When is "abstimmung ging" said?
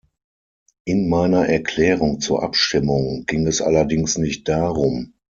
2.41-3.45